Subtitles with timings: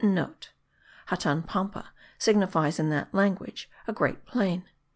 [0.35, 4.65] *(* Hatan Pampa signifies in that language, a great plain.